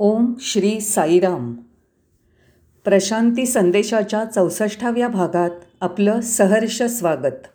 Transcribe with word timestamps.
ओम 0.00 0.34
श्री 0.40 0.80
साईराम. 0.80 1.54
प्रशांती 2.84 3.46
संदेशाच्या 3.46 4.24
चौसष्टाव्या 4.24 5.08
भागात 5.08 5.50
आपलं 5.80 6.20
सहर्ष 6.20 6.82
स्वागत. 6.82 7.46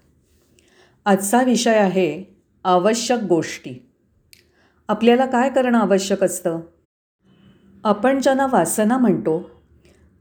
आजचा 1.05 1.43
विषय 1.43 1.75
आहे 1.75 2.23
आवश्यक 2.63 3.19
गोष्टी. 3.19 3.89
आपल्याला 4.87 5.25
काय 5.25 5.49
करणं 5.49 5.77
आवश्यक 5.77 6.23
असतं? 6.23 6.59
आपण 7.83 8.21
ज्यांना 8.21 8.47
वासना 8.51 8.97
म्हणतो 8.97 9.49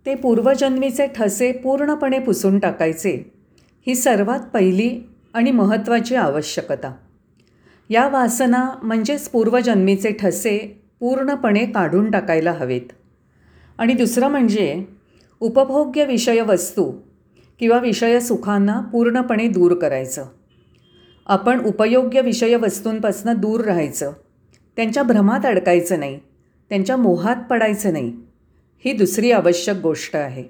ते 0.06 0.14
पूर्वजन्मीचे 0.14 1.06
ठसे 1.06 1.52
पूर्णपणे 1.52 2.18
पुसून 2.18 2.58
टाकायचे 2.58 3.32
ही 3.86 3.94
सर्वात 3.94 4.40
पहिली 4.40 5.00
आणि 5.34 5.50
महत्त्वाची 5.50 6.14
आवश्यकता. 6.14 6.94
या 7.90 8.08
वासना 8.08 8.70
म्हणजेच 8.82 9.28
पूर्वजन्मीचे 9.28 10.12
ठसे 10.12 10.81
पूर्णपणे 11.02 11.66
काढून 11.66 12.10
टाकायला 12.10 12.52
हवेत. 12.52 12.92
आणि 13.78 13.94
दुसरं 13.94 14.28
म्हणजे 14.28 14.84
उपभोग्य 15.40 16.04
विषय 16.04 16.40
वस्तू 16.40 16.92
किंवा 17.58 17.78
विषय 17.78 18.20
सुखांना 18.20 18.80
पूर्णपणे 18.80 19.48
दूर 19.48 19.74
करायचं. 19.74 20.24
आपण 21.26 21.64
उपयोग्य 21.64 22.20
विषय 22.20 22.56
वस्तूंपासून 22.56 23.34
दूर 23.34 23.60
राहायचं. 23.60 24.12
त्यांच्या 24.76 25.02
भ्रमात 25.02 25.46
अडकायचं 25.46 25.98
नाही. 25.98 26.20
त्यांच्या 26.68 26.96
मोहात 26.96 27.36
पडायचं 27.50 27.92
नाही. 27.92 28.16
ही 28.84 28.92
दुसरी 28.92 29.32
आवश्यक 29.32 29.76
गोष्ट 29.76 30.16
आहे. 30.16 30.44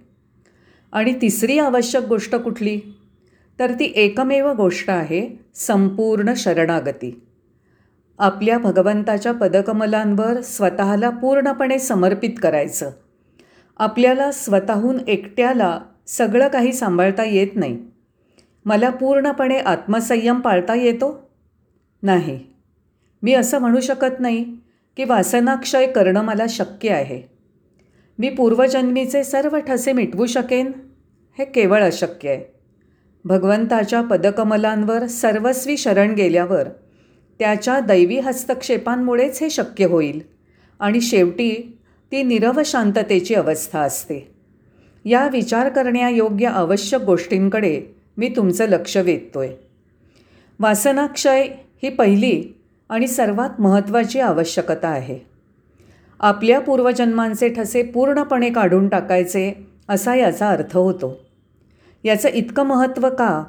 आणि 0.92 1.14
तिसरी 1.22 1.58
आवश्यक 1.58 2.02
गोष्ट 2.02 2.34
कुठली? 2.34 2.80
तर 3.58 3.72
ती 3.72 3.92
एकमेव 3.96 4.52
गोष्ट 4.52 4.90
आहे 4.90 5.28
संपूर्ण 5.54 6.32
शरणागती. 6.36 7.20
आपल्या 8.22 8.58
भगवंताच्या 8.58 9.32
पदकमलांवर 9.32 10.40
स्वतःला 10.40 11.10
पूर्णपणे 11.10 11.78
समर्पित 11.78 12.30
करायचं. 12.42 12.90
आपल्याला 13.76 14.32
स्वतःहून 14.32 14.98
एकट्याला 15.08 15.80
सगळं 16.06 16.48
काही 16.48 16.72
सांभाळता 16.72 17.24
येत 17.24 17.46
नाही. 17.54 17.78
मला 18.64 18.90
पूर्णपणे 18.90 19.58
आत्मसंयम 19.58 20.40
पाळता 20.40 20.74
येतो? 20.74 21.30
नाही. 22.02 22.40
मी 23.22 23.34
असं 23.34 23.58
म्हणू 23.58 23.80
शकत 23.80 24.20
नाही 24.20 24.44
की 24.96 25.04
वासनाक्षय 25.04 25.86
करणं 25.86 26.22
मला 26.22 26.44
शक्य 26.48 26.90
आहे. 26.90 27.22
मी 28.18 28.28
पूर्वजन्मीचे 28.30 29.24
सर्व 29.24 29.58
ठसे 29.58 29.92
मिटवू 29.92 30.26
शकेन? 30.26 30.72
हे 31.38 31.44
केवळ 31.44 31.82
अशक्य 31.82 32.30
आहे. 32.30 32.54
भगवंताच्या 33.24 34.02
पदकमलांवर 34.02 35.06
सर्वस्वी 35.06 35.76
शरण 35.76 36.14
गेल्यावर 36.14 36.68
त्याच्या 37.42 37.80
दैवी 37.80 38.18
हस्तक्षेपांमुळेच 38.18 39.38
हे 39.40 39.50
शक्य 39.50 39.84
होईल. 39.86 40.20
आणि 40.80 41.00
शेवटी 41.00 41.78
ती 42.12 42.22
निरव 42.22 42.60
शांततेची 42.64 43.34
अवस्था 43.34 43.80
असते. 43.80 44.34
या 45.04 45.28
विचार 45.28 45.68
करण्यायोग्य 45.68 46.46
आवश्यक 46.46 47.00
गोष्टींकडे 47.00 47.82
मी 48.16 48.28
तुमचं 48.28 48.66
लक्ष 48.68 48.96
वेधतोय. 48.96 49.48
वासनाक्षय 50.60 51.42
ही 51.82 51.88
पहिली 51.88 52.44
आणि 52.88 53.06
सर्वात 53.06 53.60
महत्त्वाची 53.60 54.20
आवश्यकता 54.20 54.88
आहे. 54.88 55.18
आपल्या 56.20 56.60
पूर्वजन्मांचे 56.60 57.48
ठसे 57.48 57.82
पूर्णपणे 57.82 58.50
काढून 58.50 58.88
टाकायचे 58.88 59.66
असा 59.88 60.14
याचा 60.14 60.48
अर्थ 60.48 60.76
होतो. 60.76 61.26
याचं 62.04 62.28
इतकं 62.28 62.62
महत्त्व 62.62 63.08
का? 63.08 63.44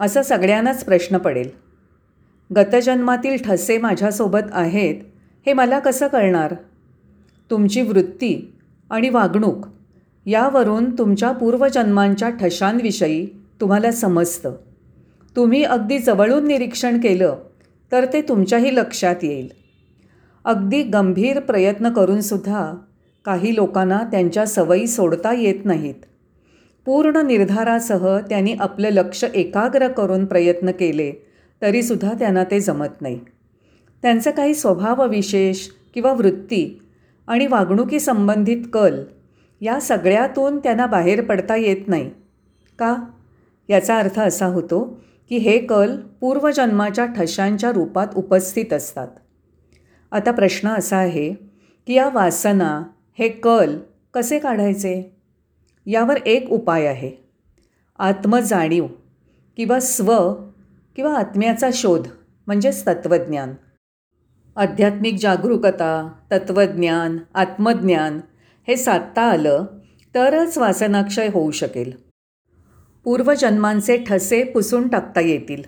असं 0.00 0.22
सगळ्यांनाच 0.22 0.84
प्रश्न 0.84 1.18
पडेल. 1.18 1.63
गतजन्मातील 2.56 3.36
ठसे 3.44 3.78
माझ्यासोबत 3.78 4.50
आहेत 4.52 4.94
हे 5.46 5.52
मला 5.52 5.78
कसं 5.78 6.06
कळणार? 6.06 6.54
तुमची 7.50 7.82
वृत्ती 7.82 8.54
आणि 8.90 9.08
वागणूक 9.08 9.66
यावरून 10.26 10.98
तुमच्या 10.98 11.32
पूर्वजन्मांच्या 11.32 12.28
ठशांविषयी 12.30 13.26
तुम्हाला 13.60 13.90
समजतं. 13.92 14.54
तुम्ही 15.36 15.62
अगदी 15.62 15.98
जवळून 15.98 16.46
निरीक्षण 16.46 17.00
केलं 17.00 17.36
तर 17.92 18.04
ते 18.12 18.20
तुमच्याही 18.20 18.76
लक्षात 18.76 19.16
येईल. 19.22 19.48
अगदी 20.44 20.82
गंभीर 20.82 21.40
प्रयत्न 21.40 21.88
करूनसुद्धा 21.88 22.74
काही 23.24 23.54
लोकांना 23.54 23.98
त्यांच्या 24.10 24.46
सवयी 24.46 24.86
सोडता 24.86 25.32
येत 25.32 25.64
नाहीत. 25.64 25.94
पूर्ण 26.86 27.26
निर्धारासह 27.26 28.18
त्यांनी 28.18 28.52
आपलं 28.52 28.88
लक्ष 28.88 29.24
एकाग्र 29.24 29.88
करून 29.88 30.24
प्रयत्न 30.24 30.70
केले 30.70 31.12
तरीसुद्धा 31.62 32.12
त्यांना 32.12 32.44
ते 32.44 32.60
जमत 32.60 33.02
नाही. 33.02 33.20
त्यांचं 34.02 34.30
काही 34.30 34.54
स्वभावविशेष 34.54 35.68
किंवा 35.94 36.12
वृत्ती 36.12 36.82
आणि 37.26 37.46
वागणुकीसंबंधित 37.46 38.64
कल 38.72 39.04
या 39.60 39.80
सगळ्यातून 39.80 40.58
त्यांना 40.58 40.86
बाहेर 40.86 41.24
पडता 41.24 41.56
येत 41.56 41.88
नाही. 41.88 42.10
का? 42.78 42.96
याचा 43.68 43.98
अर्थ 43.98 44.20
असा 44.20 44.46
होतो 44.46 45.00
की 45.28 45.36
हे 45.36 45.58
कल 45.58 45.96
पूर्वजन्माच्या 45.96 47.06
ठशांच्या 47.06 47.72
रूपात 47.72 48.06
उपस्थित 48.16 48.72
असतात. 48.72 49.08
आता 50.12 50.30
प्रश्न 50.30 50.68
असा 50.68 50.96
आहे 50.96 51.34
की 51.86 51.92
या 51.94 52.08
वासना 52.08 52.82
हे 53.18 53.28
कल 53.28 53.78
कसे 54.14 54.38
काढायचे? 54.38 55.16
यावर 55.86 56.16
एक 56.16 56.50
उपाय 56.50 56.86
आहे. 56.86 57.12
आत्मजाणीव 57.98 58.86
किंवा 59.56 59.80
स्व 59.80 60.34
किंवा 60.96 61.18
आत्म्याचा 61.18 61.68
शोध 61.72 62.08
म्हणजेच 62.46 62.86
तत्त्वज्ञान. 62.86 63.54
आध्यात्मिक 64.56 65.16
जागरूकता 65.20 66.12
तत्त्वज्ञान 66.32 67.18
आत्मज्ञान 67.34 68.20
हे 68.68 68.76
साधता 68.76 69.22
आलं 69.22 69.64
तरच 70.14 70.58
वासनाक्षय 70.58 71.28
होऊ 71.28 71.50
शकेल. 71.50 71.92
पूर्वजन्मांचे 73.04 73.96
ठसे 73.96 74.44
पुसून 74.44 74.88
टाकता 74.88 75.20
येतील. 75.20 75.62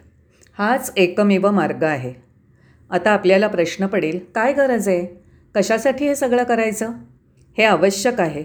हाच 0.58 0.92
एकमेव 0.96 1.50
मार्ग 1.50 1.82
आहे. 1.82 2.14
आता 2.90 3.10
आपल्याला 3.10 3.46
प्रश्न 3.46 3.86
पडेल 3.86 4.20
काय 4.34 4.52
गरज 4.52 4.88
आहे? 4.88 5.24
कशासाठी 5.54 6.08
हे 6.08 6.14
सगळं 6.14 6.44
करायचं? 6.44 6.90
हे 7.58 7.64
आवश्यक 7.64 8.20
आहे. 8.20 8.44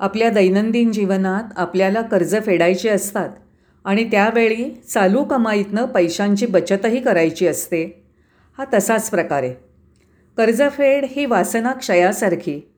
आपल्या 0.00 0.30
दैनंदिन 0.30 0.92
जीवनात 0.92 1.44
आपल्याला 1.56 2.02
कर्ज 2.02 2.36
फेडायची 2.46 2.88
असतात. 2.88 3.28
आणि 3.88 4.04
त्यावेळी 4.04 4.70
चालू 4.88 5.24
कमाईतनं 5.24 5.84
पैशांची 5.84 6.46
बचतही 6.46 7.00
करायची 7.00 7.46
असते. 7.46 8.04
हा 8.58 8.64
तसाच 8.74 9.10
प्रकार 9.10 9.42
आहे. 9.42 9.54
कर्जफेड 10.36 11.04
ही 11.08 11.26
वासना 11.26 11.72
क्षयासारखी 11.72 12.70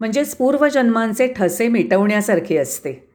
म्हणजेच 0.00 0.36
पूर्वजन्मांचे 0.36 1.26
ठसे 1.26 1.68
मिटवण्यासारखी 1.68 2.56
असते. 2.56 3.08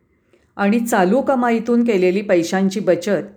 आणि 0.56 0.80
चालू 0.80 1.22
कमाईतून 1.22 1.84
केलेली 1.84 2.22
पैशांची 2.22 2.80
बचत 2.80 3.28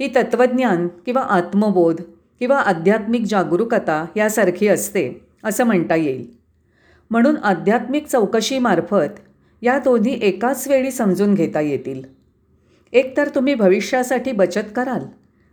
ही 0.00 0.08
तत्त्वज्ञान 0.16 0.88
किंवा 0.88 1.22
आत्मबोध 1.22 2.00
किंवा 2.38 2.58
आध्यात्मिक 2.58 3.22
जागरूकता 3.22 4.06
यासारखी 4.16 4.68
असते 4.68 5.26
असं 5.44 5.64
म्हणता 5.64 5.96
येईल. 5.96 6.30
म्हणून 7.10 7.36
आध्यात्मिक 7.36 8.06
चौकशीमार्फत 8.06 9.20
या 9.62 9.78
दोन्ही 9.78 10.18
एकाच 10.22 10.68
वेळी 10.68 10.90
समजून 10.90 11.34
घेता 11.34 11.60
येतील. 11.60 12.17
एक 12.92 13.16
तर 13.16 13.28
तुम्ही 13.28 13.54
भविष्यासाठी 13.54 14.32
बचत 14.32 14.70
कराल 14.76 15.04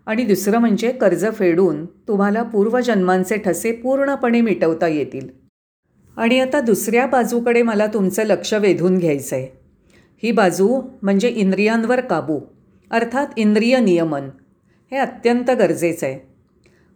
आणि 0.08 0.24
दुसरं 0.24 0.58
म्हणजे 0.58 0.92
कर्ज 0.92 1.26
फेडून 1.34 1.86
तुम्हाला 1.86 2.44
पूर्वजन्मांचे 2.44 3.38
ठसे 3.38 3.72
पूर्णपणे 3.72 4.42
मिटवता 4.42 4.88
येतील. 4.88 5.28
आणि 6.18 6.40
आता 6.40 6.60
दुसऱ्या 6.60 7.06
बाजूकडे 7.06 7.62
मला 7.62 7.88
तुमचं 7.88 8.24
लक्ष 8.24 8.54
वेधून 8.54 8.98
घ्यायचं 8.98 9.36
आहे 9.36 9.48
ही 10.24 10.32
बाजू 10.32 10.82
म्हणजे 11.02 11.30
इंद्रियांवर 11.30 12.00
काबू 12.00 12.40
अर्थात 12.92 13.28
इंद्रिय 13.38 13.80
नियमन. 13.80 14.30
हे 14.92 14.98
अत्यंत 14.98 15.52
गरजेचं 15.52 16.06
आहे 16.06 16.20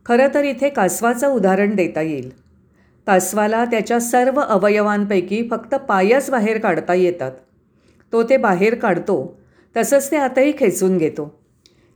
खरं 0.05 0.27
तर 0.33 0.43
इथे 0.43 0.69
कासवाचं 0.69 1.27
उदाहरण 1.27 1.75
देता 1.75 2.01
येईल. 2.01 2.29
कासवाला 3.07 3.65
त्याच्या 3.65 3.99
सर्व 3.99 4.39
अवयवांपैकी 4.39 5.47
फक्त 5.51 5.75
पायच 5.75 6.29
बाहेर 6.29 6.57
काढता 6.57 6.93
येतात. 6.93 7.31
तो 8.13 8.23
ते 8.23 8.37
बाहेर 8.37 8.75
काढतो 8.75 9.38
तसंच 9.77 10.11
ते 10.11 10.17
आताही 10.17 10.53
खेचून 10.57 10.97
घेतो. 10.97 11.39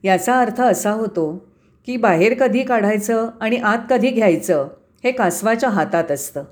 याचा 0.03 0.39
अर्थ 0.39 0.61
असा 0.61 0.91
होतो 0.91 1.45
की 1.85 1.97
बाहेर 1.97 2.33
कधी 2.33 2.63
काढायचं 2.63 3.29
आणि 3.41 3.57
आत 3.57 3.77
कधी 3.89 4.09
घ्यायचं 4.09 4.67
हे 5.03 5.11
कासवाच्या 5.11 5.69
हातात 5.69 6.11
असतं. 6.11 6.43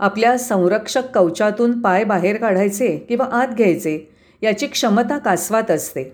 आपल्या 0.00 0.38
संरक्षक 0.38 1.10
कवचातून 1.14 1.80
पाय 1.80 2.04
बाहेर 2.04 2.36
काढायचे 2.36 2.96
किंवा 2.96 3.24
आत 3.32 3.48
घ्यायचे 3.48 3.98
याची 4.42 4.66
क्षमता 4.66 5.18
कासवात 5.18 5.70
असते. 5.70 6.04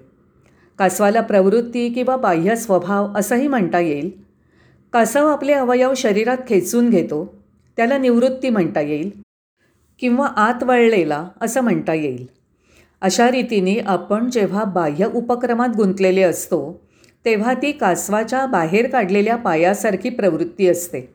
कासवाला 0.78 1.20
प्रवृत्ती 1.20 1.88
किंवा 1.88 2.16
बाह्य 2.16 2.56
स्वभाव 2.56 3.12
असंही 3.16 3.48
म्हणता 3.48 3.80
येईल. 3.80 4.10
कासव 4.92 5.26
आपले 5.26 5.52
अवयव 5.52 5.94
शरीरात 5.96 6.38
खेचून 6.48 6.90
घेतो 6.90 7.42
त्याला 7.76 7.98
निवृत्ती 7.98 8.48
म्हणता 8.48 8.80
येईल 8.80 9.10
किंवा 9.98 10.26
आत 10.26 10.62
वळलेला 10.62 11.28
असं 11.40 11.60
म्हणता 11.60 11.94
येईल. 11.94 12.26
अशा 13.02 13.30
रीतीने 13.30 13.78
आपण 13.78 14.30
जेव्हा 14.30 14.64
बाह्य 14.64 15.06
उपक्रमात 15.14 15.68
गुंतलेले 15.76 16.22
असतो 16.22 16.80
तेव्हा 17.24 17.54
ती 17.54 17.72
कासवाच्या 17.72 18.46
बाहेर 18.46 18.90
काढलेल्या 18.90 19.36
पायासारखी 19.36 20.10
प्रवृत्ती 20.10 20.68
असते. 20.68 21.08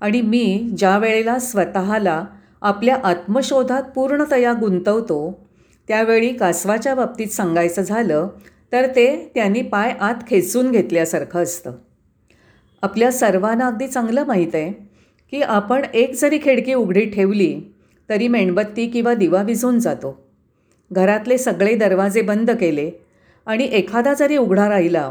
आणि 0.00 0.20
मी 0.20 0.70
ज्या 0.78 0.98
वेळेला 0.98 1.38
स्वतःला 1.38 2.24
आपल्या 2.62 2.96
आत्मशोधात 3.04 3.82
पूर्णतया 3.82 4.52
गुंतवतो 4.52 5.48
त्यावेळी 5.88 6.32
कासवाच्या 6.32 6.94
बाबतीत 6.94 7.26
सांगायचं 7.26 7.82
झालं 7.82 8.28
तर 8.72 8.86
ते 8.86 9.32
त्यांनी 9.34 9.62
पाय 9.62 9.90
आत 10.00 10.14
खेचून 10.28 10.70
घेतल्यासारखं 10.70 11.42
असतं. 11.42 11.72
आपल्या 12.82 13.12
सर्वांना 13.12 13.66
अगदी 13.66 13.86
चांगलं 13.88 14.24
माहीत 14.26 14.54
आहे 14.54 14.72
की 15.30 15.42
आपण 15.42 15.84
एक 15.94 16.14
जरी 16.14 16.38
खिडकी 16.38 16.74
उघडी 16.74 17.04
ठेवली 17.04 17.60
तरी 18.08 18.28
मेणबत्ती 18.28 18.86
किंवा 18.86 19.14
दिवा 19.14 19.42
विझून 19.42 19.78
जातो. 19.78 20.23
घरातले 20.90 21.38
सगळे 21.38 21.74
दरवाजे 21.76 22.22
बंद 22.22 22.50
केले 22.50 22.90
आणि 23.46 23.64
एखादा 23.72 24.14
जरी 24.14 24.36
उघडा 24.36 24.68
राहिला 24.68 25.10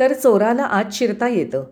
तर 0.00 0.12
चोराला 0.12 0.62
आत 0.62 0.92
शिरता 0.92 1.28
येतं. 1.28 1.64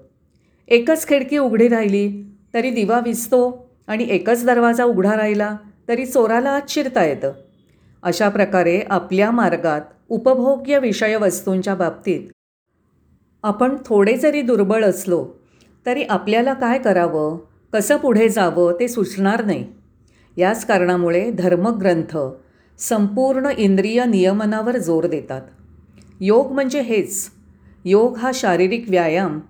एकच 0.68 1.06
खिडकी 1.08 1.38
उघडी 1.38 1.68
राहिली 1.68 2.08
तरी 2.54 2.70
दिवा 2.70 3.00
विजतो 3.04 3.70
आणि 3.86 4.06
एकच 4.10 4.44
दरवाजा 4.46 4.84
उघडा 4.84 5.16
राहिला 5.16 5.56
तरी 5.88 6.06
चोराला 6.06 6.50
आत 6.50 6.68
शिरता 6.68 7.04
येतं. 7.04 7.32
अशा 8.02 8.28
प्रकारे 8.28 8.80
आपल्या 8.90 9.30
मार्गात 9.30 9.80
उपभोग्य 10.08 10.78
विषय 10.78 11.16
वस्तूंच्या 11.16 11.74
बाबतीत 11.74 12.28
आपण 13.44 13.76
थोडे 13.86 14.16
जरी 14.16 14.42
दुर्बळ 14.42 14.84
असलो 14.84 15.26
तरी 15.86 16.02
आपल्याला 16.02 16.52
काय 16.54 16.78
करावं 16.78 17.38
कसं 17.72 17.96
पुढे 17.96 18.28
जावं 18.28 18.72
ते 18.80 18.88
सुचणार 18.88 19.44
नाही. 19.44 19.66
याच 20.36 20.64
कारणामुळे 20.66 21.30
धर्मग्रंथ 21.30 22.16
संपूर्ण 22.78 23.48
इंद्रिय 23.58 24.04
नियमनावर 24.04 24.76
जोर 24.76 25.06
देतात. 25.06 25.42
योग 26.20 26.52
म्हणजे 26.52 26.80
हेच. 26.80 27.30
योग 27.84 28.16
हा 28.16 28.30
शारीरिक 28.34 28.84
व्यायाम 28.88 29.40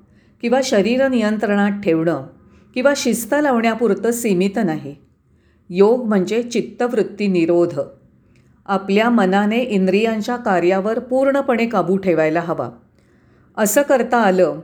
किंवा 0.43 0.61
शरीर 0.65 1.09
नियंत्रणात 1.09 1.71
ठेवणं 1.85 2.27
किंवा 2.75 2.93
शिस्त 2.97 3.35
लावण्यापुरतं 3.43 4.11
सीमित 4.11 4.59
नाही. 4.65 4.97
योग 5.71 6.05
म्हणजे 6.05 6.43
चित्तवृत्ती 6.43 7.27
निरोध. 7.27 7.81
आपल्या 8.67 9.11
मनाने 9.11 9.59
इंद्रियांच्या 9.59 10.37
कार्यावर 10.37 10.99
पूर्णपणे 10.99 11.67
काबू 11.67 11.97
ठेवायला 11.97 12.41
हवा. 12.41 12.71
असं 13.57 13.83
करता 13.83 14.17
आलं 14.17 14.61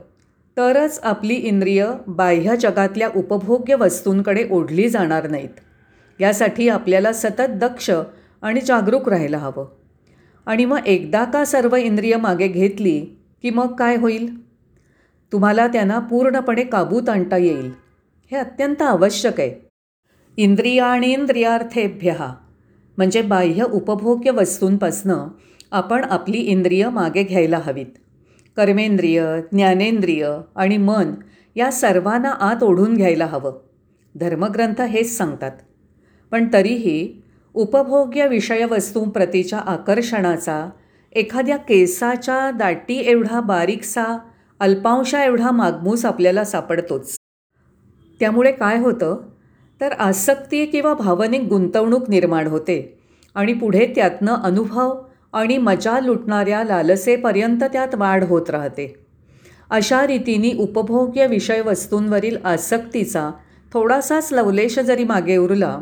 तरच 0.57 0.99
आपली 1.03 1.33
इंद्रिय 1.33 1.87
बाह्य 2.07 2.55
जगातल्या 2.55 3.09
उपभोग्य 3.15 3.75
वस्तूंकडे 3.75 4.47
ओढली 4.51 4.89
जाणार 4.89 5.29
नाहीत. 5.29 5.59
यासाठी 6.19 6.69
आपल्याला 6.69 7.13
सतत 7.13 7.49
दक्ष 7.49 7.91
आणि 8.41 8.61
जागरूक 8.61 9.09
राहायला 9.09 9.37
हवं. 9.37 9.67
आणि 10.45 10.65
मग 10.65 10.77
एकदा 10.85 11.23
का 11.23 11.45
सर्व 11.45 11.75
इंद्रिय 11.75 12.17
मागे 12.17 12.47
घेतली 12.47 13.01
की 13.41 13.49
मग 13.49 13.75
काय 13.75 13.95
होईल? 13.95 14.41
तुम्हाला 15.31 15.67
त्यांना 15.67 15.99
पूर्णपणे 15.99 16.63
काबूत 16.63 17.09
आणता 17.09 17.37
येईल. 17.37 17.71
हे 18.31 18.35
अत्यंत 18.35 18.81
आवश्यक 18.81 19.39
आहे. 19.39 19.69
इंद्रियाणींद्रियार्थेभ्य 20.37 22.13
म्हणजे 22.97 23.21
बाह्य 23.21 23.63
उपभोग्य 23.63 24.31
वस्तूंपासनं 24.31 25.27
आपण 25.71 26.03
आपली 26.03 26.37
इंद्रिय 26.37 26.89
मागे 26.89 27.23
घ्यायला 27.23 27.59
हवीत. 27.63 27.85
कर्मेंद्रिय 28.57 29.25
ज्ञानेंद्रिय 29.51 30.29
आणि 30.55 30.77
मन 30.77 31.11
या 31.55 31.71
सर्वांना 31.71 32.29
आत 32.29 32.63
ओढून 32.63 32.95
घ्यायला 32.95 33.25
हवं. 33.25 33.53
धर्मग्रंथ 34.15 34.81
हेच 34.81 35.17
सांगतात. 35.17 35.51
पण 36.31 36.47
तरीही 36.53 37.20
उपभोग्य 37.53 38.27
विषयवस्तूंप्रतीच्या 38.27 39.59
आकर्षणाचा 39.59 40.69
एखाद्या 41.11 41.57
केसाच्या 41.57 42.51
दाटी 42.51 42.99
एवढा 42.99 43.39
बारीकसा 43.39 44.19
अल्पांशा 44.59 45.23
एवढा 45.23 45.51
मागमूस 45.51 46.05
आपल्याला 46.05 46.43
सापडतोच. 46.43 47.15
त्यामुळे 48.19 48.51
काय 48.51 48.77
होतं? 48.77 49.17
तर 49.81 49.91
आसक्ती 49.91 50.65
किंवा 50.65 50.93
भावनिक 50.93 51.41
गुंतवणूक 51.41 52.09
निर्माण 52.09 52.47
होते 52.47 52.99
आणि 53.35 53.53
पुढे 53.53 53.93
त्यातनं 53.95 54.35
अनुभव 54.35 55.01
आणि 55.33 55.57
मजा 55.57 55.99
लुटणाऱ्या 55.99 56.63
लालसेपर्यंत 56.63 57.63
त्यात 57.63 57.95
वाढ 57.95 58.23
होत 58.23 58.49
राहते. 58.49 58.95
अशा 59.69 60.07
रीतीने 60.07 60.51
उपभोग्य 60.57 61.27
विषयवस्तूंवरील 61.27 62.37
आसक्तीचा 62.45 63.31
थोडासाच 63.73 64.33
लवलेश 64.33 64.79
जरी 64.79 65.03
मागे 65.03 65.37
उरला 65.37 65.79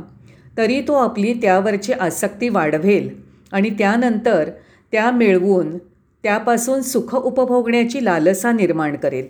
तरी 0.59 0.81
तो 0.81 0.94
आपली 0.94 1.33
त्यावरची 1.33 1.94
आसक्ती 1.94 2.50
वाढवेल 2.50 3.21
आणि 3.51 3.69
त्यानंतर 3.69 4.50
त्या 4.91 5.11
मिळवून 5.11 5.77
त्यापासून 6.23 6.81
सुख 6.81 7.15
उपभोगण्याची 7.15 8.06
लालसा 8.06 8.51
निर्माण 8.51 8.95
करेल. 8.95 9.27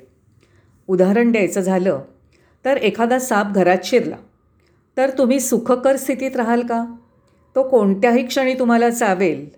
उदाहरण 0.88 1.32
द्यायचं 1.32 1.62
झालं 1.62 2.02
तर 2.66 2.78
एखादा 2.78 3.20
साप 3.20 3.52
घरात 3.52 3.78
शिरला. 3.84 4.16
तर 4.98 5.10
तुम्ही 5.18 5.40
सुखकर 5.40 5.96
स्थितीत 5.96 6.36
राहाल 6.36 6.62
का? 6.62 6.96
तो 7.56 7.70
कोणत्याही 7.70 8.28
क्षणी 8.28 8.54
तुम्हाला 8.54 8.90
चावेल. 8.90 9.50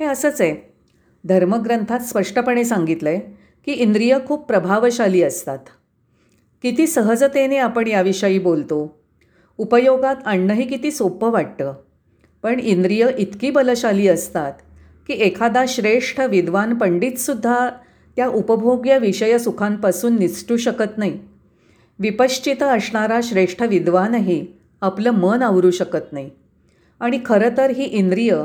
हे 0.00 0.04
असंच 0.04 0.40
आहे. 0.40 0.72
धर्मग्रंथात 1.24 2.00
स्पष्टपणे 2.00 2.64
सांगितलं 2.64 3.08
आहे 3.08 3.18
की 3.66 3.72
इंद्रिय 3.72 4.18
खूप 4.26 4.46
प्रभावशाली 4.46 5.22
असतात. 5.22 5.58
किती 6.62 6.86
सहजतेने 6.86 7.56
आपण 7.56 7.86
याविषयी 7.86 8.38
बोलतो? 8.38 9.03
उपयोगात 9.58 10.16
आणणंही 10.26 10.66
किती 10.66 10.90
सोपं 10.90 11.30
वाटतं. 11.30 11.74
पण 12.42 12.60
इंद्रिय 12.60 13.08
इतकी 13.18 13.50
बलशाली 13.50 14.08
असतात 14.08 14.52
की 15.06 15.12
एखादा 15.12 15.64
श्रेष्ठ 15.68 16.20
विद्वान 16.20 16.74
पंडितसुद्धा 16.74 17.70
त्या 18.16 18.26
उपभोग्य 18.26 18.98
विषय 18.98 19.38
सुखांपासून 19.38 20.18
निसटू 20.18 20.56
शकत 20.56 20.98
नाही. 20.98 21.18
विपश्चित 21.98 22.62
असणारा 22.62 23.20
श्रेष्ठ 23.22 23.62
विद्वानही 23.62 24.46
आपलं 24.80 25.10
मन 25.10 25.42
आवरू 25.42 25.70
शकत 25.70 26.12
नाही. 26.12 26.30
आणि 27.00 27.20
खरं 27.26 27.48
तर 27.56 27.70
ही 27.70 27.84
इंद्रिय 27.84 28.36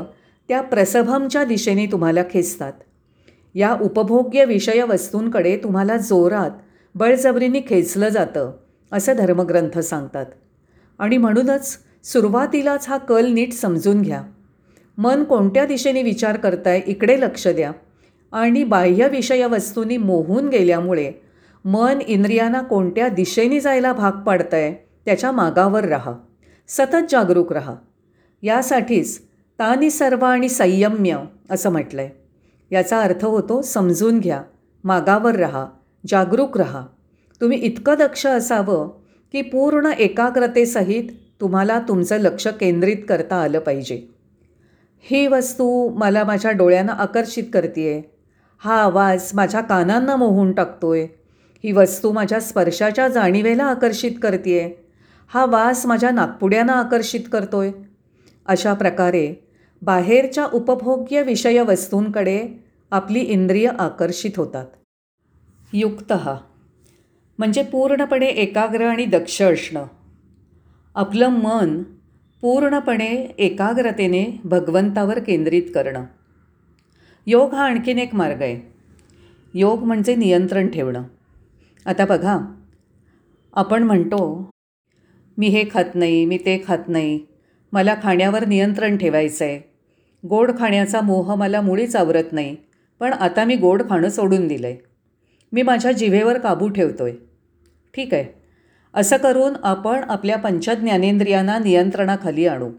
त्या 0.48 0.60
प्रसभमच्या 0.60 1.44
दिशेने 1.44 1.86
तुम्हाला 1.86 2.22
खेचतात. 2.30 2.72
या 3.54 3.76
उपभोग्य 3.80 4.44
विषय 4.44 4.82
वस्तूंकडे 4.82 5.56
तुम्हाला 5.56 5.96
जोरात 5.96 6.50
बळजबरीने 6.94 7.60
खेचलं 7.60 8.08
जातं 8.08 8.52
असं 8.92 9.12
धर्मग्रंथ 9.16 9.78
सांगतात. 9.78 10.26
आणि 11.00 11.16
म्हणूनच 11.16 11.78
सुरुवातीलाच 12.04 12.88
हा 12.88 12.96
कल 12.96 13.26
नीट 13.26 13.52
समजून 13.52 14.02
घ्या. 14.02 14.22
मन 14.98 15.24
कोणत्या 15.24 15.66
दिशेने 15.66 16.02
विचार 16.02 16.36
करताय 16.36 16.80
इकडे 16.86 17.20
लक्ष 17.20 17.48
द्या. 17.48 17.72
आणि 18.32 18.64
बाह्य 18.64 19.08
विषय 19.08 19.46
वस्तूंनी 19.46 19.96
मोहून 19.96 20.48
गेल्यामुळे 20.48 21.12
मन 21.64 21.98
इंद्रियांना 22.06 22.62
कोणत्या 22.62 23.08
दिशेने 23.08 23.60
जायला 23.60 23.92
भाग 23.92 24.12
पाडतंय 24.12 24.74
त्याच्या 25.04 25.32
मागावर 25.32 25.84
राहा. 25.84 26.12
सतत 26.68 27.10
जागरूक 27.10 27.52
राहा. 27.52 27.74
यासाठीच 28.42 29.20
तानी 29.58 29.90
सर्व 29.90 30.24
आणि 30.24 30.48
संयम्य 30.48 31.18
असं 31.50 31.70
म्हटलं 31.70 32.00
आहे 32.00 32.10
याचा 32.70 33.00
अर्थ 33.00 33.24
होतो 33.24 33.62
समजून 33.62 34.18
घ्या. 34.18 34.42
मागावर 34.84 35.36
राहा. 35.36 35.66
जागरूक 36.06 36.56
राहा. 36.58 36.86
तुम्ही 37.40 37.58
इतकं 37.58 37.94
दक्ष 37.98 38.26
असावं 38.26 38.99
की 39.32 39.42
पूर्ण 39.42 39.92
एकाग्रतेसहित 39.98 41.04
तुम्हाला 41.40 41.78
तुमचं 41.78 42.18
लक्ष 42.18 42.46
केंद्रित 42.46 42.96
करता 43.08 43.36
आलं 43.36 43.58
पाहिजे. 43.58 43.96
ही 45.04 45.26
वस्तू 45.26 45.88
मला 45.88 46.24
माझ्या 46.24 46.50
डोळ्यांना 46.50 46.92
आकर्षित 46.92 47.44
करते 47.52 47.92
आहे 47.92 48.02
हा 48.58 48.82
आवाज 48.82 49.30
माझ्या 49.34 49.60
कानांना 49.60 50.16
मोहून 50.16 50.52
टाकतोय. 50.52 51.06
ही 51.64 51.72
वस्तू 51.72 52.12
माझ्या 52.12 52.40
स्पर्शाच्या 52.40 53.08
जाणीवेला 53.08 53.64
आकर्षित 53.64 54.12
करते 54.22 54.58
आहे 54.60 54.72
हा 55.28 55.44
वास 55.46 55.86
माझ्या 55.86 56.10
नागपुड्यांना 56.10 56.72
आकर्षित 56.72 57.20
करतोय. 57.32 57.70
अशा 58.46 58.74
प्रकारे 58.74 59.34
बाहेरच्या 59.82 60.46
उपभोग्य 60.52 61.22
विषय 61.22 61.60
वस्तूंकडे 61.62 62.46
आपली 62.90 63.20
इंद्रिय 63.20 63.70
आकर्षित 63.78 64.30
होतात. 64.36 64.66
युक्त 65.72 66.12
म्हणजे 67.40 67.62
पूर्णपणे 67.62 68.26
एकाग्र 68.26 68.86
आणि 68.86 69.04
दक्ष 69.04 69.42
असणं. 69.42 69.86
आपलं 70.94 71.28
मन 71.28 71.82
पूर्णपणे 72.42 73.28
एकाग्रतेने 73.38 74.40
भगवंतावर 74.44 75.18
केंद्रित 75.18 75.62
करणं. 75.74 76.04
योग 77.26 77.54
हा 77.54 77.64
आणखीन 77.64 77.98
एक 77.98 78.14
मार्ग 78.14 78.42
आहे. 78.42 78.72
योग 79.54 79.82
म्हणजे 79.82 80.14
नियंत्रण 80.14 80.68
ठेवणं. 80.68 81.02
आता 81.86 82.04
बघा 82.04 82.38
आपण 83.52 83.82
म्हणतो 83.82 84.50
मी 85.38 85.46
हे 85.46 85.64
खात 85.72 85.94
नाही 85.94 86.24
मी 86.24 86.38
ते 86.38 86.62
खात 86.66 86.88
नाही. 86.88 87.20
मला 87.72 87.94
खाण्यावर 88.02 88.44
नियंत्रण 88.44 88.96
ठेवायचं 88.96 89.44
आहे 89.44 89.60
गोड 90.24 90.50
खाण्याचा 90.58 91.00
मोह 91.00 91.34
मला 91.34 91.60
मुळीच 91.60 91.96
आवरत 91.96 92.32
नाही. 92.32 92.56
पण 93.00 93.12
आता 93.12 93.44
मी 93.44 93.56
गोड 93.56 93.82
खाणं 93.90 94.08
सोडून 94.08 94.48
दिलं 94.48 94.66
आहे 94.66 94.76
मी 95.52 95.62
माझ्या 95.62 95.92
जिभेवर 95.92 96.38
काबू 96.38 96.68
ठेवतो 96.68 97.04
आहे 97.04 97.29
ठीक 97.94 98.14
आहे. 98.14 98.40
असं 98.94 99.16
करून 99.16 99.52
आपण 99.62 100.00
आपल्या 100.08 100.36
पंचज्ञानेंद्रियांना 100.38 101.58
नियंत्रणाखाली 101.58 102.46
आणू. 102.46 102.70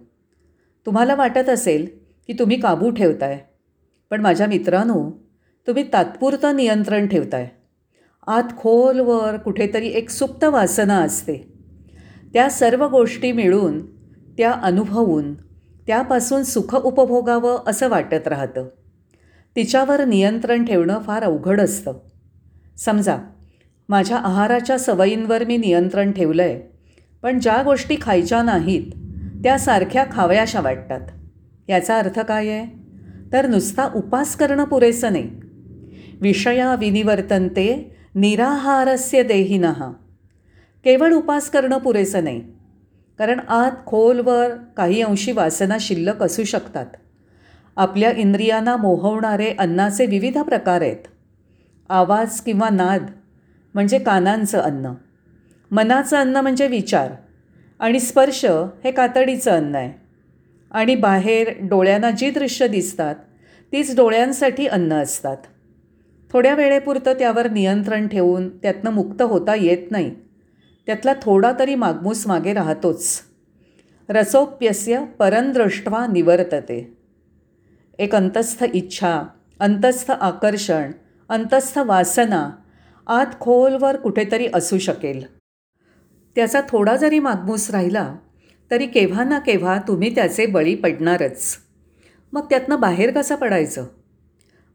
तुम्हाला 0.86 1.16
वाटत 1.16 1.50
असेल 1.50 1.88
की 2.28 2.34
तुम्ही 2.34 2.60
काबू 2.60 2.90
ठेवताय 2.90 3.40
पण 4.10 4.22
माझ्या 4.22 4.48
मित्रांनो 4.48 5.30
तुम्ही 5.68 5.94
तात्पुरतं 5.94 6.56
नियंत्रण 6.56 7.08
ठेवताय. 7.08 7.50
आत 8.28 8.44
खोलवर 8.58 9.38
कुठेतरी 9.38 9.88
एक 9.88 10.10
सुप्त 10.10 10.44
वासना 10.44 10.98
असते. 10.98 11.54
त्या 12.34 12.50
सर्व 12.50 12.88
गोष्टी 12.88 13.32
मिळून 13.32 13.96
त्या 14.38 14.52
अनुभवून 14.52 15.34
त्यापासून 15.88 16.44
सुख 16.44 16.76
उपभोगावं 16.76 17.60
असं 17.68 17.90
वाटत 17.90 18.28
राहतं. 18.28 18.68
तिच्यावर 19.56 20.06
नियंत्रण 20.06 20.66
ठेवणं 20.66 21.00
फार 21.00 21.24
अवघड 21.24 21.62
असतं. 21.62 21.94
समजा 22.78 23.18
माझ्या 23.90 24.18
आहाराच्या 24.18 24.80
सवयींवर 24.80 25.44
मी 25.44 25.58
नियंत्रण 25.58 26.12
ठेवलं 26.12 26.42
आहे 26.42 26.62
पण 27.22 27.40
ज्या 27.40 27.62
गोष्टी 27.64 27.96
खायच्या 28.02 28.44
नाहीत 28.44 28.92
त्या 29.44 29.60
सारख्या 29.60 30.06
खावयाशा 30.12 30.62
वाटतात. 30.62 31.02
याचा 31.70 31.98
अर्थ 31.98 32.20
काय 32.20 32.48
आहे? 32.48 32.82
तर 33.34 33.48
नुसता 33.48 33.90
उपास 33.96 34.36
करणं 34.36 34.64
पुरेसं 34.64 35.12
नाही. 35.12 35.30
विषया 36.22 36.76
विनिवर्तनते 36.76 37.96
निराहारस्य 38.16 39.24
देहिनः. 39.24 39.92
केवळ 40.84 41.14
उपास 41.14 41.50
करणं 41.50 41.78
पुरेसं 41.78 42.24
नाही. 42.24 42.42
कारण 43.20 43.40
आत 43.40 43.72
खोलवर 43.86 44.50
काही 44.78 45.02
अंशी 45.02 45.32
वासना 45.32 45.78
शिल्लक 45.80 46.24
असू 46.24 46.44
शकतात. 46.44 46.86
आपल्या 47.78 48.12
इंद्रियांना 48.12 48.76
मोहवणारे 48.76 49.54
अन्नाचे 49.60 50.06
विविध 50.06 50.38
प्रकार 50.38 50.82
आहेत. 50.82 51.08
आवाज 51.90 52.40
किंवा 52.40 52.70
नाद 52.70 53.06
म्हणजे 53.74 54.00
कानांचं 54.00 54.60
अन्न. 54.60 54.92
मनाचं 55.72 56.18
अन्न 56.18 56.38
म्हणजे 56.38 56.68
विचार. 56.68 57.12
आणि 57.80 58.00
स्पर्श 58.00 58.46
हे 58.84 58.92
कातडीचं 58.92 59.52
अन्न 59.52 59.76
आहे. 59.76 60.02
आणि 60.72 60.96
बाहेर 60.96 61.50
डोळ्यांना 61.62 62.12
जी 62.12 62.32
दृश्य 62.32 62.68
दिसतात 62.68 63.16
तीच 63.72 63.96
डोळ्यांसाठी 63.96 64.68
अन्न 64.68 64.94
असतात. 64.94 65.38
थोड्या 66.32 66.56
वेळेपुरतं 66.56 67.14
त्यावर 67.14 67.50
नियंत्रण 67.50 68.08
ठेवून 68.08 68.58
त्यातनं 68.58 68.92
मुक्त 68.92 69.22
होता 69.22 69.56
येत 69.56 69.92
नाही. 69.92 70.16
त्यातला 70.86 71.14
थोडा 71.22 71.52
तरी 71.60 71.76
मागमूस 71.76 72.28
मागे 72.28 72.54
राहतोच. 72.54 73.20
रसोप्यस्य 74.10 75.04
परंदृष्ट्वा 75.20 76.08
निवर्तते. 76.08 76.98
एक 78.00 78.16
अंतस्थ 78.16 78.64
इच्छा 78.74 79.24
अंतस्थ 79.60 80.12
आकर्षण 80.12 80.92
अंतस्थ 81.30 81.80
वासना 81.80 82.50
आत 83.12 83.26
खोलवर 83.40 83.96
कुठेतरी 83.96 84.48
असू 84.54 84.78
शकेल. 84.78 85.26
त्याचा 86.36 86.62
थोडा 86.70 86.96
जरी 86.96 87.20
मागमूस 87.20 87.70
राहिला 87.70 88.16
तरी 88.72 88.88
केव्हा 88.88 89.24
ना 89.24 89.40
केव्हा 89.40 89.80
तुम्ही 89.88 90.16
त्याचे 90.16 90.46
बळी 90.46 90.76
पडणारच. 90.76 91.58
मग 92.34 92.46
त्यातनं 92.50 92.80
बाहेर 92.80 93.12
कसं 93.12 93.36
पडायचं? 93.36 93.86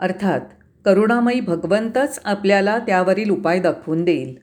अर्थात 0.01 0.41
करुणामयी 0.85 1.41
भगवंतच 1.41 2.21
आपल्याला 2.25 2.79
त्यावरील 2.79 3.31
उपाय 3.31 3.61
दाखवून 3.61 4.05
देईल. 4.05 4.39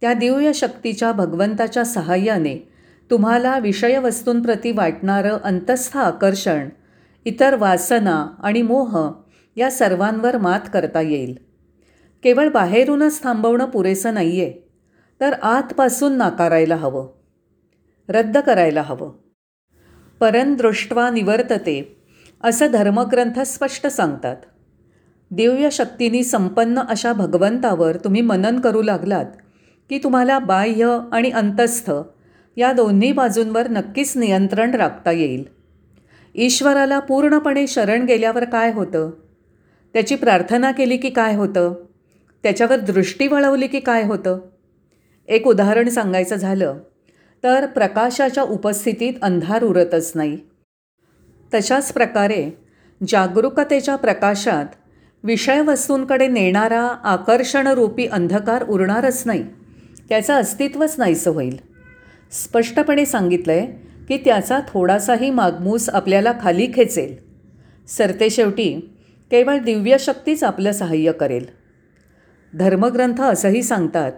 त्या 0.00 0.12
दिव्य 0.12 0.52
शक्तीच्या 0.52 1.12
भगवंताच्या 1.12 1.84
सहाय्याने 1.84 2.72
तुम्हाला 3.10 3.58
विषयवस्तूंप्रती 3.58 4.72
वाटणारं 4.72 5.38
अंतस्थ 5.44 5.96
आकर्षण 5.96 6.68
इतर 7.24 7.54
वासना 7.54 8.26
आणि 8.38 8.62
मोह 8.62 9.12
या 9.56 9.70
सर्वांवर 9.70 10.38
मात 10.38 10.60
करता 10.72 11.00
येईल. 11.00 11.49
केवळ 12.22 12.48
बाहेरूनच 12.48 13.22
थांबवणं 13.22 13.64
पुरेसं 13.64 14.14
नाही 14.14 14.40
आहे 14.40 14.68
तर 15.20 15.32
आतपासून 15.32 16.12
नाकारायला 16.12 16.76
हवं. 16.76 17.08
रद्द 18.08 18.38
करायला 18.38 18.82
हवं. 18.82 19.12
परंदृष्ट्वा 20.20 21.10
निवर्तते 21.10 22.02
असं 22.44 22.66
धर्मग्रंथ 22.66 23.40
स्पष्ट 23.40 23.86
सांगतात. 23.86 24.36
दिव्य 25.30 25.70
शक्तींनी 25.70 26.24
संपन्न 26.24 26.78
अशा 26.78 27.12
भगवंतावर 27.12 27.96
तुम्ही 27.96 28.20
मनन 28.20 28.60
करू 28.60 28.82
लागलात 28.82 29.24
की 29.88 29.98
तुम्हाला 29.98 30.38
बाह्य 30.38 30.98
आणि 31.12 31.30
अंतस्थ 31.30 31.90
या 32.56 32.72
दोन्ही 32.72 33.12
बाजूंवर 33.12 33.68
नक्कीच 33.68 34.16
नियंत्रण 34.16 34.70
राखता 34.70 35.10
येईल. 35.10 35.44
ईश्वराला 36.34 36.98
पूर्णपणे 36.98 37.66
शरण 37.66 38.04
गेल्यावर 38.04 38.44
काय 38.44 38.72
होतं? 38.72 39.10
त्याची 39.92 40.14
प्रार्थना 40.14 40.72
केली 40.72 40.96
की 40.96 41.10
काय 41.10 41.34
होतं? 41.36 41.74
त्याच्यावर 42.42 42.76
दृष्टी 42.76 43.26
वळवली 43.26 43.66
की 43.66 43.80
काय 43.80 44.02
होतं? 44.02 44.38
एक 45.28 45.46
उदाहरण 45.46 45.88
सांगायचं 45.88 46.36
झालं 46.36 46.78
तर 47.44 47.66
प्रकाशाच्या 47.66 48.42
उपस्थितीत 48.42 49.12
अंधार 49.22 49.62
उरतच 49.62 50.12
नाही. 50.14 50.38
तशाच 51.54 51.92
प्रकारे 51.92 52.50
जागरूकतेच्या 53.08 53.96
प्रकाशात 53.96 54.66
विषयवस्तूंकडे 55.24 56.26
नेणारा 56.28 56.82
आकर्षणरूपी 57.04 58.06
अंधकार 58.06 58.64
उरणारच 58.68 59.22
नाही 59.26 59.44
त्याचं 60.08 60.34
अस्तित्वच 60.34 60.94
नाहीसं 60.98 61.30
होईल. 61.30 61.56
स्पष्टपणे 62.32 63.06
सांगितलं 63.06 63.52
आहे 63.52 63.66
की 64.08 64.16
त्याचा 64.16 64.60
थोडासाही 64.68 65.30
मागमूस 65.30 65.88
आपल्याला 65.88 66.32
खाली 66.42 66.68
खेचेल. 66.74 67.16
सरते 67.88 68.30
शेवटी 68.30 68.74
केवळ 69.30 69.58
दिव्यशक्तीच 69.58 70.44
आपलं 70.44 70.72
सहाय्य 70.72 71.12
करेल. 71.12 71.59
धर्मग्रंथ 72.54 73.20
असंही 73.20 73.62
सांगतात 73.62 74.12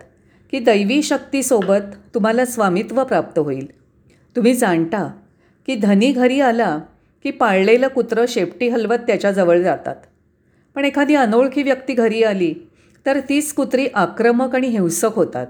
की 0.50 0.58
दैवी 0.58 1.02
शक्तीसोबत 1.02 2.14
तुम्हाला 2.14 2.44
स्वामित्व 2.44 3.04
प्राप्त 3.04 3.38
होईल. 3.38 3.66
तुम्ही 4.36 4.54
जाणता 4.54 5.12
की 5.66 5.74
धनी 5.74 6.12
घरी 6.12 6.40
आला 6.40 6.78
की 7.22 7.30
पाळलेलं 7.30 7.88
कुत्रं 7.88 8.24
शेपटी 8.28 8.68
हलवत 8.68 8.98
त्याच्याजवळ 8.98 9.58
जातात. 9.58 9.96
पण 10.74 10.84
एखादी 10.84 11.14
अनोळखी 11.14 11.62
व्यक्ती 11.62 11.94
घरी 11.94 12.22
आली 12.22 12.54
तर 13.06 13.20
तीच 13.28 13.52
कुत्री 13.52 13.86
आक्रमक 13.94 14.54
आणि 14.54 14.66
हिंसक 14.66 15.14
होतात. 15.14 15.46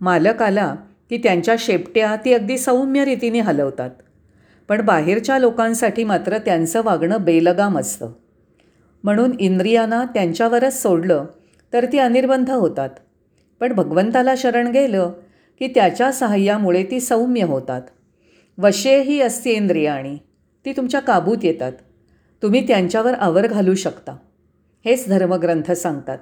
मालक 0.00 0.42
आला 0.42 0.74
की 1.10 1.18
त्यांच्या 1.18 1.54
शेपट्या 1.58 2.16
ती 2.24 2.32
अगदी 2.32 2.58
सौम्य 2.58 3.04
रीतीने 3.04 3.40
हलवतात. 3.40 3.90
पण 4.68 4.80
बाहेरच्या 4.80 5.38
लोकांसाठी 5.38 6.04
मात्र 6.04 6.38
त्यांचं 6.38 6.82
वागणं 6.84 7.16
बेलगाम 7.20 7.78
असतं. 7.78 8.12
म्हणून 9.04 9.30
इंद्रियांना 9.40 10.04
त्यांच्यावरच 10.04 10.82
सोडलं 10.82 11.24
तर 11.72 11.86
ती 11.92 11.98
अनिर्बंध 11.98 12.50
होतात. 12.50 12.90
पण 13.60 13.72
भगवंताला 13.72 14.34
शरण 14.36 14.66
गेलं 14.66 15.12
की 15.58 15.66
त्याच्या 15.66 16.12
सहाय्यामुळे 16.12 16.84
ती 16.84 17.00
सौम्य 17.00 17.42
होतात. 17.42 17.82
वशेही 18.58 19.22
इंद्रियाणी 19.44 20.16
ती 20.64 20.72
तुमच्या 20.72 21.00
काबूत 21.00 21.38
येतात. 21.42 21.72
तुम्ही 22.42 22.68
त्यांच्यावर 22.68 23.14
आवर 23.14 23.46
घालू 23.46 23.74
शकता. 23.74 24.16
हेच 24.84 25.08
धर्मग्रंथ 25.08 25.72
सांगतात. 25.72 26.18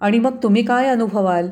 आणि 0.00 0.18
मग 0.18 0.36
तुम्ही 0.42 0.62
काय 0.62 0.86
अनुभवाल? 0.86 1.48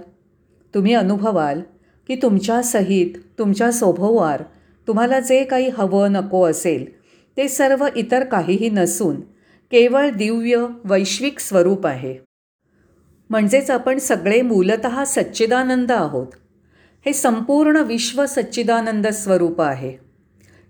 तुम्ही 0.75 0.94
अनुभवाल 0.94 1.61
की 2.06 2.16
तुमच्या 2.16 2.62
सहित 2.62 3.11
तुमच्या 3.38 3.73
सोभोवार 3.73 4.42
तुम्हाला 4.87 5.20
जे 5.20 5.44
काही 5.44 5.68
हवं 5.68 6.12
नको 6.12 6.44
असेल 6.44 6.99
ते 7.37 7.49
सर्व 7.49 7.87
इतर 7.97 8.25
काहीही 8.25 8.70
नसून 8.70 9.20
केवळ 9.70 10.11
दिव्य 10.11 10.66
वैश्विक 10.85 11.38
स्वरूप 11.38 11.87
आहे. 11.87 12.27
म्हणजेच 13.30 13.70
आपण 13.70 13.99
सगळे 13.99 14.42
मूलत 14.42 14.87
सच्चिदानंद 15.06 15.92
आहोत. 15.92 16.26
हे 17.06 17.12
संपूर्ण 17.12 17.76
विश्व 17.76 18.26
सच्चिदानंद 18.26 19.06
स्वरूप 19.06 19.61
आहे. 19.61 19.97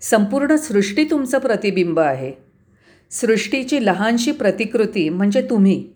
संपूर्ण 0.00 0.56
सृष्टी 0.56 1.04
तुमचं 1.04 1.38
प्रतिबिंब 1.38 1.98
आहे. 1.98 2.32
सृष्टीची 3.10 3.86
लहानशी 3.86 4.32
प्रतिकृती 4.32 5.08
म्हणजे 5.08 5.42
तुम्ही. 5.50 5.88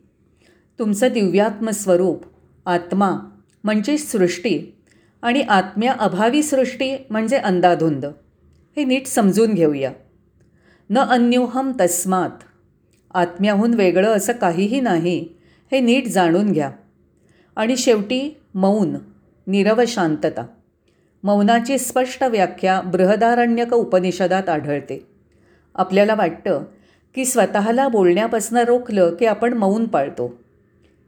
तुमचं 0.78 1.08
दिव्यात्म 1.12 1.70
स्वरूप 1.70 2.24
आत्मा 2.66 3.10
म्हणजे 3.64 3.98
सृष्टी 3.98 4.76
आणि 5.22 5.40
आत्म्या 5.40 5.92
अभावी 5.92 6.42
सृष्टी 6.42 7.06
म्हणजे 7.10 7.36
अंदाधुंद 7.36 8.06
हे 8.76 8.84
नीट 8.84 9.06
समजून 9.06 9.54
घेऊया. 9.54 9.92
न 10.90 10.98
अन्योहम 10.98 11.72
तस्मात. 11.80 12.30
आत्म्याहून 13.14 13.74
वेगळं 13.74 14.08
असं 14.08 14.32
काहीही 14.32 14.80
नाही 14.80 15.41
हे 15.72 15.80
नीट 15.80 16.06
जाणून 16.06 16.52
घ्या. 16.52 16.70
आणि 17.56 17.76
शेवटी 17.76 18.40
मौन 18.54 18.96
निरव 19.46 19.82
शांतता 19.86 20.46
मौनाची 21.22 21.78
स्पष्ट 21.78 22.24
व्याख्या 22.24 22.80
बृहदारण्यक 22.80 23.72
उपनिषदात 23.72 24.48
आढळते. 24.48 25.06
आपल्याला 25.74 26.14
वाटतं 26.14 26.64
की 27.14 27.24
स्वतःला 27.24 27.88
बोलण्यापासून 27.88 28.58
रोखलं 28.58 29.14
की 29.14 29.26
आपण 29.26 29.52
मौन 29.52 29.84
पाळतो. 29.84 30.38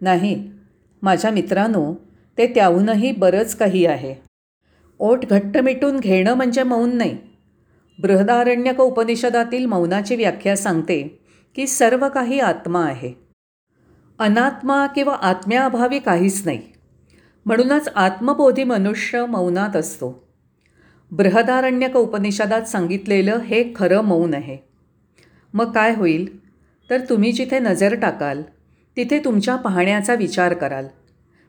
नाही 0.00 0.50
माझ्या 1.02 1.30
मित्रांनो 1.30 1.94
ते 2.38 2.46
त्याहूनही 2.46 3.12
बरंच 3.12 3.56
काही 3.56 3.86
आहे. 3.86 4.14
ओठ 4.98 5.26
घट्ट 5.26 5.58
मिटून 5.58 6.00
घेणं 6.00 6.34
म्हणजे 6.34 6.62
मौन 6.62 6.96
नाही. 6.96 7.18
बृहदारण्यक 7.98 8.80
उपनिषदातील 8.80 9.66
मौनाची 9.66 10.16
व्याख्या 10.16 10.56
सांगते 10.56 11.20
की 11.54 11.66
सर्व 11.66 12.08
काही 12.08 12.40
आत्मा 12.40 12.84
आहे. 12.84 13.23
अनात्मा 14.18 14.86
किंवा 14.86 15.14
आत्म्याअभावी 15.14 15.98
काहीच 15.98 16.42
नाही. 16.44 16.62
म्हणूनच 17.46 17.88
आत्मबोधी 17.88 18.64
मनुष्य 18.64 19.26
मौनात 19.26 19.76
असतो. 19.76 20.28
बृहदारण्यक 21.10 21.96
उपनिषदात 21.96 22.62
सांगितलेलं 22.62 23.36
हे 23.36 23.72
खरं 23.76 24.00
मौन 24.00 24.34
आहे. 24.34 24.58
मग 25.54 25.72
काय 25.72 25.94
होईल? 25.94 26.44
तर 26.90 27.00
तुम्ही 27.00 27.32
जिथे 27.32 27.58
नजर 27.58 27.94
टाकाल 27.94 28.42
तिथे 28.96 29.18
तुमच्या 29.18 29.56
पाहण्याचा 29.56 30.14
विचार 30.14 30.54
कराल. 30.54 30.86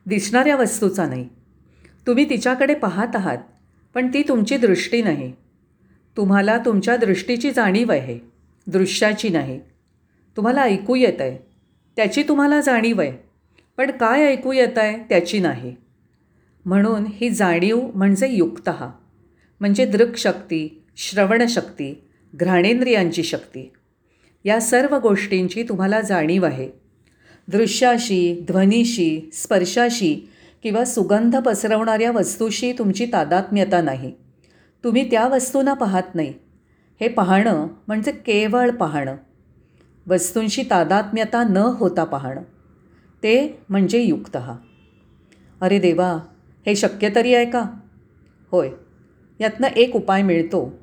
दिसणाऱ्या 0.06 0.56
वस्तूचा 0.56 1.06
नाही. 1.06 1.28
तुम्ही 2.06 2.30
तिच्याकडे 2.30 2.74
पाहत 2.74 3.16
आहात 3.16 3.38
पण 3.94 4.08
ती 4.14 4.22
तुमची 4.22 4.56
दृष्टी 4.56 5.02
नाही. 5.02 5.32
तुम्हाला 6.16 6.58
तुमच्या 6.58 6.96
दृष्टीची 6.96 7.50
जाणीव 7.50 7.92
आहे 7.92 8.18
दृश्याची 8.66 9.28
नाही. 9.28 9.60
तुम्हाला 10.36 10.62
ऐकू 10.62 10.94
येत 10.94 11.20
आहे 11.20 11.45
त्याची 11.96 12.22
तुम्हाला 12.22 12.60
जाणीव 12.60 13.00
आहे. 13.00 13.12
पण 13.76 13.90
काय 13.90 14.24
ऐकू 14.24 14.52
येत 14.52 14.78
आहे 14.78 14.96
त्याची 14.96 15.38
नाही. 15.38 15.76
म्हणून 16.64 17.04
ही 17.08 17.30
जाणीव 17.30 17.80
म्हणजे 17.94 18.28
युक्त 18.30 18.70
म्हणजे 19.60 19.86
दृकशक्ती 19.86 20.82
श्रवणशक्ती 20.96 22.04
घ्राणेंद्रियांची 22.34 23.22
शक्ती. 23.22 23.72
या 24.44 24.60
सर्व 24.60 24.98
गोष्टींची 24.98 25.62
तुम्हाला 25.62 26.00
जाणीव 26.00 26.44
आहे. 26.44 26.70
दृश्याशी 27.48 28.44
ध्वनीशी 28.46 29.30
स्पर्शाशी 29.32 30.28
किंवा 30.62 30.84
सुगंध 30.84 31.36
पसरवणाऱ्या 31.36 32.12
वस्तूशी 32.12 32.72
तुमची 32.72 33.06
तादात्म्यता 33.06 33.82
नाही. 33.82 34.12
तुम्ही 34.84 35.10
त्या 35.10 35.28
वस्तूंना 35.28 35.74
पाहत 35.74 36.14
नाही. 36.14 36.34
हे 37.00 37.08
पाहणं 37.08 37.68
म्हणजे 37.86 38.12
केवळ 38.12 38.70
पाहणं. 38.70 39.16
वस्तूंशी 40.08 40.62
तादात्म्यता 40.62 41.42
न 41.42 41.56
होता 41.56 42.04
पाहणं. 42.04 42.42
ते 43.22 43.62
म्हणजे 43.68 44.00
युक्त. 44.00 44.36
अरे 45.60 45.78
देवा 45.78 46.18
हे 46.66 46.76
शक्य 46.76 47.08
तरी 47.14 47.34
आहे 47.34 47.50
का? 47.50 47.64
होय 48.50 48.70
यातनं 49.40 49.66
एक 49.66 49.96
उपाय 49.96 50.22
मिळतो. 50.22 50.78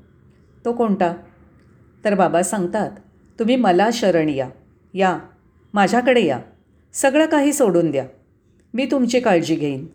तो 0.65 0.73
कोणता? 0.73 1.13
तर 2.05 2.15
बाबा 2.15 2.43
सांगतात 2.43 2.91
तुम्ही 3.39 3.55
मला 3.55 3.89
शरण 3.93 4.29
या. 4.29 4.49
या 4.93 5.19
माझ्याकडे 5.73 6.25
या. 6.25 6.39
सगळं 6.93 7.25
काही 7.25 7.53
सोडून 7.53 7.91
द्या. 7.91 8.05
मी 8.73 8.85
तुमची 8.85 9.19
काळजी 9.19 9.55
घेईन. 9.55 9.87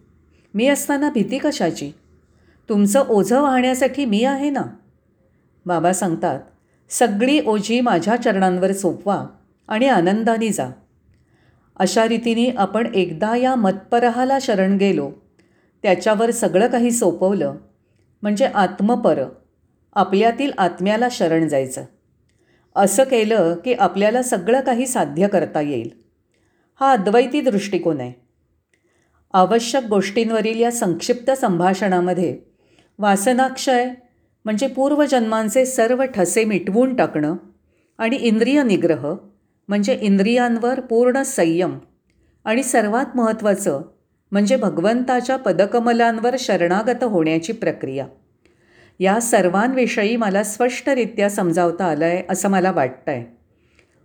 मी 0.54 0.68
असताना 0.68 1.11
भीती 1.11 1.38
कशाची? 1.38 1.92
तुमचं 2.68 3.04
ओझं 3.08 3.42
वाहण्यासाठी 3.42 4.04
मी 4.04 4.25
आहे 4.25 4.50
ना? 4.50 4.62
बाबा 5.66 5.92
सांगतात 5.92 6.40
सगळी 6.90 7.40
ओझी 7.47 7.80
माझ्या 7.80 8.16
चरणांवर 8.16 8.73
सोपवा 8.73 9.26
आणि 9.68 9.88
आनंदाने 9.88 10.49
जा. 10.49 10.71
अशा 11.76 12.09
रीतीने 12.09 12.50
आपण 12.50 12.95
एकदा 12.95 13.37
या 13.37 13.54
मतपरहाला 13.54 14.38
शरण 14.40 14.76
गेलो. 14.76 15.12
त्याच्यावर 15.83 16.30
सगळं 16.30 16.66
काही 16.66 16.90
सोपवलं. 16.90 17.54
म्हणजे 18.23 18.45
आत्मपर 18.45 19.23
आपल्यातील 19.92 20.52
आत्म्याला 20.59 21.09
शरण 21.11 21.49
जायचं. 21.49 21.85
असं 22.76 23.04
केलं 23.04 23.57
की 23.64 23.73
आपल्याला 23.73 24.23
सगळं 24.23 24.61
काही 24.61 24.87
साध्य 24.87 25.28
करता 25.28 25.61
येईल. 25.61 25.90
हा 26.80 26.92
अद्वैती 26.92 27.40
दृष्टिकोन 27.40 28.00
आहे. 28.00 28.12
आवश्यक 29.33 29.85
गोष्टींवरील 29.85 30.61
या 30.61 30.71
संक्षिप्त 30.71 31.30
संभाषणामध्ये 31.30 32.38
वासनाक्षय 32.99 33.90
म्हणजे 34.45 34.66
पूर्वजन्मांचे 34.66 35.66
सर्व 35.66 36.04
ठसे 36.04 36.45
मिटवून 36.45 36.95
टाकणं 36.95 37.37
आणि 37.99 38.16
इंद्रिय 38.16 38.62
निग्रह 38.62 39.14
म्हणजे 39.68 39.99
इंद्रियांवर 40.02 40.80
पूर्ण 40.80 41.23
संयम 41.23 41.78
आणि 42.45 42.62
सर्वात 42.62 43.16
महत्त्वाचं 43.16 43.83
म्हणजे 44.33 44.57
भगवंताच्या 44.57 45.37
पदकमलांवर 45.37 46.37
शरणागत 46.38 47.04
होण्याची 47.04 47.52
प्रक्रिया. 47.52 48.07
या 49.00 49.21
सर्वांविषयी 49.21 50.16
मला 50.16 50.42
स्पष्टरित्या 50.42 51.30
समजावता 51.30 51.85
आलं 51.85 52.04
आहे 52.04 52.23
असं 52.28 52.49
मला 52.49 52.71
वाटतं 52.71 53.12
आहे 53.12 53.25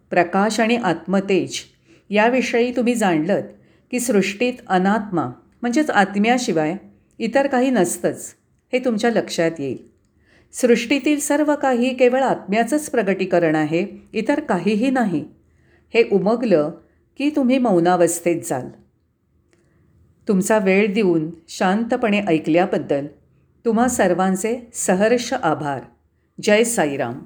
प्रकाश 0.10 0.60
आणि 0.60 0.76
आत्मतेज 0.76 1.60
याविषयी 2.10 2.76
तुम्ही 2.76 2.96
जाणलं 2.96 3.42
की 3.92 4.00
सृष्टीत 4.00 4.54
अनात्मा 4.68 5.28
म्हणजेच 5.62 5.90
आत्म्याशिवाय 5.90 6.76
इतर 7.20 7.48
काही 7.48 7.70
नसतंच 7.70 8.34
हे 8.74 8.80
तुमच्या 8.80 9.10
लक्षात 9.10 9.52
येईल. 9.60 9.93
सृष्टीतील 10.54 11.20
सर्व 11.20 11.56
काही 11.56 11.94
केवळ 11.94 12.24
आत्म्याचंच 12.24 12.90
प्रगटीकरण 12.90 13.56
आहे 13.56 13.88
इतर 14.14 14.40
काहीही 14.40 14.90
नाही. 14.90 15.26
हे 15.94 16.04
उमगलं 16.12 16.72
की 17.18 17.30
तुम्ही 17.36 17.58
मौनावस्थेत 17.58 18.42
जाल. 18.46 18.68
तुमचा 20.28 20.58
वेळ 20.58 20.94
देऊन 20.94 21.32
शांतपणे 21.48 22.22
ऐकल्याबद्दल 22.22 23.06
तुम्हा 23.66 23.88
सर्वांचे 23.88 24.70
सहर्ष 24.74 25.34
आभार. 25.34 25.80
जय 26.42 26.64
साईराम. 26.64 27.20